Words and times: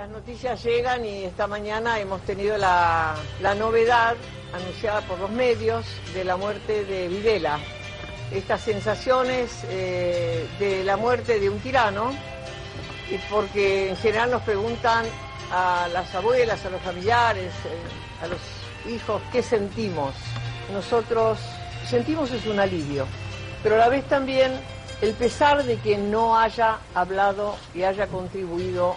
Las 0.00 0.08
noticias 0.08 0.64
llegan 0.64 1.04
y 1.04 1.24
esta 1.24 1.46
mañana 1.46 2.00
hemos 2.00 2.22
tenido 2.22 2.56
la, 2.56 3.14
novedad 3.58 4.16
anunciada 4.50 5.02
por 5.02 5.18
los 5.18 5.28
medios 5.28 5.84
de 6.14 6.24
la 6.24 6.38
muerte 6.38 6.86
de 6.86 7.06
Videla. 7.06 7.58
Estas 8.32 8.62
sensaciones 8.62 9.62
eh, 9.68 10.48
de 10.58 10.84
la 10.84 10.96
muerte 10.96 11.38
de 11.38 11.50
un 11.50 11.58
tirano, 11.58 12.12
y 13.10 13.18
porque 13.30 13.90
en 13.90 13.96
general 13.98 14.30
nos 14.30 14.40
preguntan 14.40 15.04
a 15.52 15.86
las 15.92 16.14
abuelas, 16.14 16.64
a 16.64 16.70
los 16.70 16.80
familiares, 16.80 17.52
eh, 17.66 18.24
a 18.24 18.26
los 18.26 18.40
hijos, 18.90 19.20
¿qué 19.30 19.42
sentimos? 19.42 20.14
Nosotros 20.72 21.38
sentimos 21.86 22.30
es 22.30 22.46
un 22.46 22.58
alivio, 22.58 23.06
pero 23.62 23.74
a 23.74 23.78
la 23.78 23.90
vez 23.90 24.08
también 24.08 24.50
el 25.02 25.12
pesar 25.12 25.62
de 25.62 25.76
que 25.76 25.98
no 25.98 26.38
haya 26.38 26.78
hablado 26.94 27.56
y 27.74 27.82
haya 27.82 28.06
contribuido 28.06 28.96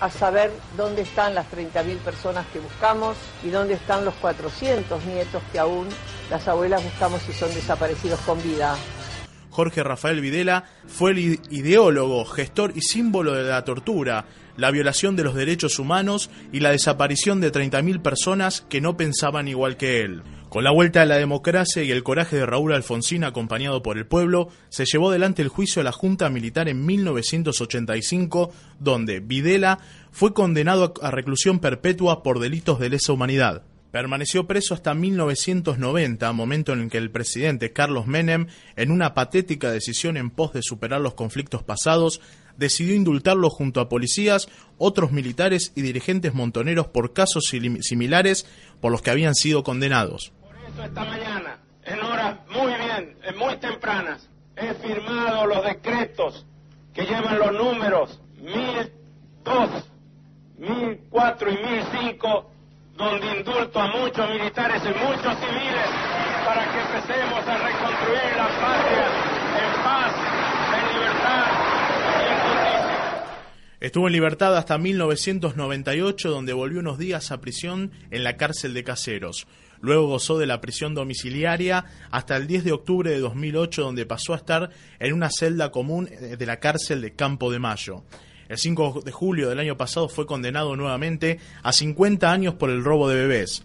a 0.00 0.10
saber 0.10 0.52
dónde 0.76 1.02
están 1.02 1.34
las 1.34 1.50
30.000 1.50 1.98
personas 1.98 2.46
que 2.52 2.58
buscamos 2.58 3.16
y 3.44 3.50
dónde 3.50 3.74
están 3.74 4.04
los 4.04 4.14
400 4.14 5.04
nietos 5.06 5.42
que 5.52 5.58
aún 5.58 5.88
las 6.30 6.46
abuelas 6.48 6.82
buscamos 6.82 7.28
y 7.28 7.32
son 7.32 7.52
desaparecidos 7.54 8.20
con 8.20 8.42
vida. 8.42 8.76
Jorge 9.50 9.82
Rafael 9.82 10.20
Videla 10.20 10.64
fue 10.86 11.10
el 11.10 11.18
ideólogo, 11.50 12.24
gestor 12.24 12.72
y 12.76 12.82
símbolo 12.82 13.34
de 13.34 13.42
la 13.42 13.64
tortura, 13.64 14.26
la 14.56 14.70
violación 14.70 15.16
de 15.16 15.24
los 15.24 15.34
derechos 15.34 15.78
humanos 15.78 16.30
y 16.52 16.60
la 16.60 16.70
desaparición 16.70 17.40
de 17.40 17.52
30.000 17.52 18.00
personas 18.00 18.64
que 18.68 18.80
no 18.80 18.96
pensaban 18.96 19.48
igual 19.48 19.76
que 19.76 20.02
él. 20.02 20.22
Con 20.50 20.64
la 20.64 20.72
vuelta 20.72 21.02
a 21.02 21.06
la 21.06 21.16
democracia 21.16 21.84
y 21.84 21.92
el 21.92 22.02
coraje 22.02 22.34
de 22.34 22.44
Raúl 22.44 22.72
Alfonsín 22.72 23.22
acompañado 23.22 23.84
por 23.84 23.96
el 23.96 24.06
pueblo, 24.08 24.48
se 24.68 24.84
llevó 24.84 25.10
adelante 25.10 25.42
el 25.42 25.48
juicio 25.48 25.80
a 25.80 25.84
la 25.84 25.92
Junta 25.92 26.28
Militar 26.28 26.68
en 26.68 26.84
1985, 26.84 28.52
donde 28.80 29.20
Videla 29.20 29.78
fue 30.10 30.34
condenado 30.34 30.92
a 31.02 31.12
reclusión 31.12 31.60
perpetua 31.60 32.24
por 32.24 32.40
delitos 32.40 32.80
de 32.80 32.88
lesa 32.88 33.12
humanidad. 33.12 33.62
Permaneció 33.92 34.48
preso 34.48 34.74
hasta 34.74 34.92
1990, 34.92 36.32
momento 36.32 36.72
en 36.72 36.80
el 36.80 36.90
que 36.90 36.98
el 36.98 37.12
presidente 37.12 37.72
Carlos 37.72 38.08
Menem, 38.08 38.48
en 38.74 38.90
una 38.90 39.14
patética 39.14 39.70
decisión 39.70 40.16
en 40.16 40.30
pos 40.30 40.52
de 40.52 40.62
superar 40.62 41.00
los 41.00 41.14
conflictos 41.14 41.62
pasados, 41.62 42.20
decidió 42.56 42.96
indultarlo 42.96 43.50
junto 43.50 43.80
a 43.80 43.88
policías, 43.88 44.48
otros 44.78 45.12
militares 45.12 45.70
y 45.76 45.82
dirigentes 45.82 46.34
montoneros 46.34 46.88
por 46.88 47.12
casos 47.12 47.44
similares 47.82 48.46
por 48.80 48.90
los 48.90 49.00
que 49.00 49.12
habían 49.12 49.36
sido 49.36 49.62
condenados. 49.62 50.32
Esta 50.78 51.04
mañana, 51.04 51.58
en 51.84 52.00
horas 52.00 52.38
muy 52.48 52.72
bien, 52.74 53.16
muy 53.36 53.56
tempranas, 53.56 54.28
he 54.56 54.72
firmado 54.74 55.46
los 55.46 55.64
decretos 55.64 56.46
que 56.94 57.02
llevan 57.02 57.38
los 57.38 57.52
números 57.52 58.20
1002, 58.40 59.84
1004 60.58 61.50
y 61.50 61.56
1005 61.56 62.50
donde 62.96 63.26
indulto 63.38 63.80
a 63.80 63.88
muchos 63.88 64.28
militares 64.28 64.82
y 64.84 64.88
muchos 64.88 65.38
civiles 65.38 65.88
para 66.44 66.70
que 66.70 66.80
empecemos 66.80 67.46
a 67.46 67.58
reconstruir 67.58 68.36
la 68.36 68.48
patria 68.60 69.06
en 69.56 69.82
paz, 69.82 70.12
en 70.76 70.94
libertad. 70.94 71.70
Estuvo 73.80 74.06
en 74.06 74.12
libertad 74.12 74.56
hasta 74.56 74.76
1998, 74.76 76.30
donde 76.30 76.52
volvió 76.52 76.80
unos 76.80 76.98
días 76.98 77.32
a 77.32 77.40
prisión 77.40 77.92
en 78.10 78.24
la 78.24 78.36
cárcel 78.36 78.74
de 78.74 78.84
Caseros. 78.84 79.46
Luego 79.80 80.08
gozó 80.08 80.38
de 80.38 80.46
la 80.46 80.60
prisión 80.60 80.94
domiciliaria 80.94 81.84
hasta 82.10 82.36
el 82.36 82.46
10 82.46 82.64
de 82.64 82.72
octubre 82.72 83.10
de 83.10 83.18
2008, 83.18 83.82
donde 83.82 84.06
pasó 84.06 84.34
a 84.34 84.36
estar 84.36 84.70
en 84.98 85.14
una 85.14 85.30
celda 85.30 85.70
común 85.70 86.06
de 86.06 86.46
la 86.46 86.60
cárcel 86.60 87.00
de 87.00 87.14
Campo 87.14 87.50
de 87.50 87.58
Mayo. 87.58 88.04
El 88.48 88.58
5 88.58 89.02
de 89.04 89.12
julio 89.12 89.48
del 89.48 89.60
año 89.60 89.76
pasado 89.76 90.08
fue 90.08 90.26
condenado 90.26 90.74
nuevamente 90.76 91.38
a 91.62 91.72
50 91.72 92.30
años 92.30 92.54
por 92.54 92.68
el 92.70 92.82
robo 92.84 93.08
de 93.08 93.14
bebés. 93.14 93.64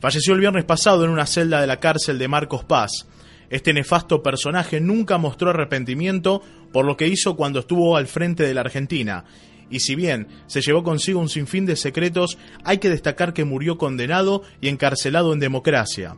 Falleció 0.00 0.34
el 0.34 0.40
viernes 0.40 0.64
pasado 0.64 1.04
en 1.04 1.10
una 1.10 1.26
celda 1.26 1.60
de 1.60 1.66
la 1.66 1.80
cárcel 1.80 2.18
de 2.18 2.28
Marcos 2.28 2.64
Paz. 2.64 3.06
Este 3.48 3.72
nefasto 3.72 4.22
personaje 4.22 4.80
nunca 4.80 5.16
mostró 5.16 5.50
arrepentimiento 5.50 6.42
por 6.72 6.84
lo 6.84 6.96
que 6.96 7.06
hizo 7.06 7.36
cuando 7.36 7.60
estuvo 7.60 7.96
al 7.96 8.08
frente 8.08 8.42
de 8.42 8.52
la 8.52 8.62
Argentina. 8.62 9.24
Y 9.70 9.80
si 9.80 9.94
bien 9.94 10.28
se 10.46 10.60
llevó 10.60 10.82
consigo 10.84 11.20
un 11.20 11.28
sinfín 11.28 11.66
de 11.66 11.76
secretos, 11.76 12.38
hay 12.64 12.78
que 12.78 12.90
destacar 12.90 13.32
que 13.32 13.44
murió 13.44 13.78
condenado 13.78 14.42
y 14.60 14.68
encarcelado 14.68 15.32
en 15.32 15.40
democracia. 15.40 16.16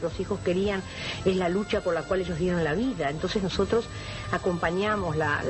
Nuestros 0.00 0.20
hijos 0.20 0.38
querían, 0.44 0.82
es 1.24 1.36
la 1.36 1.48
lucha 1.48 1.80
por 1.80 1.94
la 1.94 2.02
cual 2.02 2.20
ellos 2.20 2.38
dieron 2.38 2.64
la 2.64 2.74
vida. 2.74 3.10
Entonces 3.10 3.42
nosotros 3.42 3.86
acompañamos 4.32 5.16
la, 5.16 5.42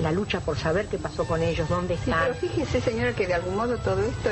la, 0.00 0.12
lucha 0.12 0.40
por 0.40 0.58
saber 0.58 0.86
qué 0.86 0.98
pasó 0.98 1.24
con 1.26 1.42
ellos, 1.42 1.68
dónde 1.68 1.94
están. 1.94 2.20
pero 2.22 2.34
fíjese, 2.34 2.80
señora, 2.80 3.12
que 3.12 3.26
de 3.26 3.34
algún 3.34 3.56
modo 3.56 3.76
todo 3.78 4.00
esto 4.02 4.30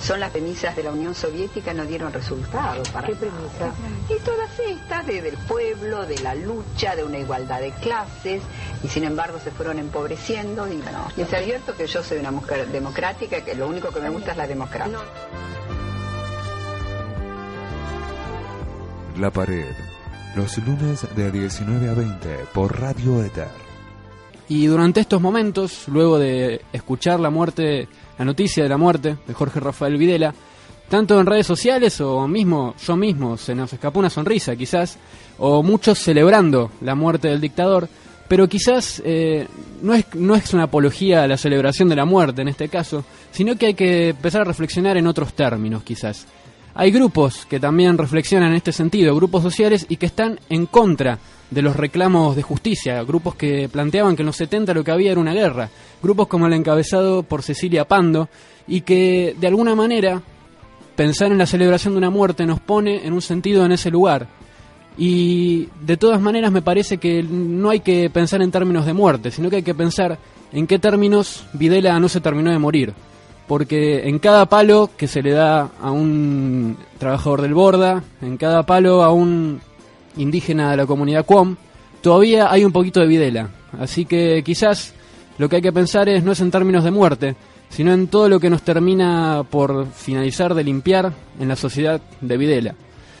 son 0.00 0.20
las 0.20 0.30
premisas 0.30 0.76
de 0.76 0.82
la 0.82 0.90
Unión 0.90 1.14
Soviética, 1.14 1.72
no 1.74 1.84
dieron 1.84 2.12
resultados. 2.12 2.88
Para 2.90 3.06
¿Qué 3.08 3.14
premisas? 3.14 3.74
Y 4.08 4.22
todas 4.24 4.50
estas, 4.58 5.06
de, 5.06 5.22
del 5.22 5.36
pueblo, 5.36 6.06
de 6.06 6.18
la 6.18 6.34
lucha, 6.34 6.94
de 6.94 7.04
una 7.04 7.18
igualdad 7.18 7.60
de 7.60 7.72
clases, 7.72 8.42
y 8.82 8.88
sin 8.88 9.04
embargo 9.04 9.38
se 9.42 9.50
fueron 9.50 9.78
empobreciendo. 9.78 10.68
Y, 10.68 10.76
bueno, 10.76 11.10
y 11.16 11.22
es 11.22 11.32
abierto 11.32 11.74
que 11.74 11.86
yo 11.86 12.02
soy 12.02 12.18
una 12.18 12.30
mujer 12.30 12.68
democrática, 12.68 13.44
que 13.44 13.54
lo 13.54 13.66
único 13.66 13.90
que 13.90 14.00
me 14.00 14.10
gusta 14.10 14.32
es 14.32 14.36
la 14.36 14.46
democracia. 14.46 14.98
La 19.18 19.30
Pared, 19.30 19.74
los 20.36 20.58
lunes 20.58 21.04
de 21.16 21.32
19 21.32 21.88
a 21.88 21.94
20 21.94 22.28
por 22.54 22.80
Radio 22.80 23.24
Ether. 23.24 23.48
Y 24.48 24.66
durante 24.66 25.00
estos 25.00 25.20
momentos, 25.20 25.88
luego 25.88 26.18
de 26.18 26.62
escuchar 26.72 27.18
la 27.18 27.28
muerte, 27.28 27.88
la 28.16 28.24
noticia 28.24 28.62
de 28.62 28.68
la 28.68 28.76
muerte 28.76 29.16
de 29.26 29.34
Jorge 29.34 29.58
Rafael 29.58 29.96
Videla, 29.96 30.32
tanto 30.88 31.18
en 31.18 31.26
redes 31.26 31.46
sociales 31.46 32.00
o 32.00 32.28
mismo 32.28 32.74
yo 32.86 32.96
mismo 32.96 33.36
se 33.36 33.54
nos 33.56 33.72
escapó 33.72 33.98
una 33.98 34.08
sonrisa 34.08 34.54
quizás, 34.54 34.98
o 35.38 35.64
muchos 35.64 35.98
celebrando 35.98 36.70
la 36.80 36.94
muerte 36.94 37.28
del 37.28 37.40
dictador, 37.40 37.88
pero 38.28 38.48
quizás 38.48 39.02
eh, 39.04 39.48
no, 39.82 39.94
es, 39.94 40.04
no 40.14 40.36
es 40.36 40.54
una 40.54 40.64
apología 40.64 41.24
a 41.24 41.26
la 41.26 41.36
celebración 41.36 41.88
de 41.88 41.96
la 41.96 42.04
muerte 42.04 42.42
en 42.42 42.48
este 42.48 42.68
caso, 42.68 43.04
sino 43.32 43.56
que 43.56 43.66
hay 43.66 43.74
que 43.74 44.10
empezar 44.10 44.42
a 44.42 44.44
reflexionar 44.44 44.96
en 44.96 45.08
otros 45.08 45.32
términos 45.32 45.82
quizás. 45.82 46.26
Hay 46.80 46.92
grupos 46.92 47.44
que 47.44 47.58
también 47.58 47.98
reflexionan 47.98 48.50
en 48.50 48.54
este 48.54 48.70
sentido, 48.70 49.16
grupos 49.16 49.42
sociales 49.42 49.84
y 49.88 49.96
que 49.96 50.06
están 50.06 50.38
en 50.48 50.66
contra 50.66 51.18
de 51.50 51.60
los 51.60 51.74
reclamos 51.74 52.36
de 52.36 52.42
justicia, 52.42 53.02
grupos 53.02 53.34
que 53.34 53.68
planteaban 53.68 54.14
que 54.14 54.22
en 54.22 54.26
los 54.26 54.36
70 54.36 54.74
lo 54.74 54.84
que 54.84 54.92
había 54.92 55.10
era 55.10 55.20
una 55.20 55.34
guerra, 55.34 55.70
grupos 56.00 56.28
como 56.28 56.46
el 56.46 56.52
encabezado 56.52 57.24
por 57.24 57.42
Cecilia 57.42 57.84
Pando 57.84 58.28
y 58.68 58.82
que 58.82 59.34
de 59.40 59.46
alguna 59.48 59.74
manera 59.74 60.22
pensar 60.94 61.32
en 61.32 61.38
la 61.38 61.46
celebración 61.46 61.94
de 61.94 61.98
una 61.98 62.10
muerte 62.10 62.46
nos 62.46 62.60
pone 62.60 63.04
en 63.04 63.12
un 63.12 63.22
sentido 63.22 63.64
en 63.64 63.72
ese 63.72 63.90
lugar. 63.90 64.28
Y 64.96 65.68
de 65.84 65.96
todas 65.96 66.20
maneras 66.20 66.52
me 66.52 66.62
parece 66.62 66.98
que 66.98 67.24
no 67.24 67.70
hay 67.70 67.80
que 67.80 68.08
pensar 68.08 68.40
en 68.40 68.52
términos 68.52 68.86
de 68.86 68.92
muerte, 68.92 69.32
sino 69.32 69.50
que 69.50 69.56
hay 69.56 69.62
que 69.64 69.74
pensar 69.74 70.16
en 70.52 70.68
qué 70.68 70.78
términos 70.78 71.44
Videla 71.54 71.98
no 71.98 72.08
se 72.08 72.20
terminó 72.20 72.52
de 72.52 72.58
morir 72.60 72.94
porque 73.48 74.06
en 74.06 74.18
cada 74.18 74.46
palo 74.46 74.90
que 74.96 75.08
se 75.08 75.22
le 75.22 75.32
da 75.32 75.70
a 75.80 75.90
un 75.90 76.76
trabajador 76.98 77.42
del 77.42 77.54
Borda, 77.54 78.04
en 78.20 78.36
cada 78.36 78.62
palo 78.64 79.02
a 79.02 79.10
un 79.10 79.60
indígena 80.16 80.70
de 80.70 80.76
la 80.76 80.86
comunidad 80.86 81.24
Cuom, 81.24 81.56
todavía 82.02 82.52
hay 82.52 82.64
un 82.64 82.72
poquito 82.72 83.00
de 83.00 83.06
Videla. 83.06 83.48
Así 83.80 84.04
que 84.04 84.42
quizás 84.44 84.94
lo 85.38 85.48
que 85.48 85.56
hay 85.56 85.62
que 85.62 85.72
pensar 85.72 86.08
es 86.08 86.22
no 86.22 86.32
es 86.32 86.40
en 86.40 86.50
términos 86.50 86.84
de 86.84 86.90
muerte, 86.90 87.36
sino 87.70 87.92
en 87.92 88.08
todo 88.08 88.28
lo 88.28 88.38
que 88.38 88.50
nos 88.50 88.62
termina 88.62 89.44
por 89.48 89.86
finalizar 89.92 90.54
de 90.54 90.64
limpiar 90.64 91.12
en 91.40 91.48
la 91.48 91.56
sociedad 91.56 92.00
de 92.20 92.36
Videla. 92.36 92.74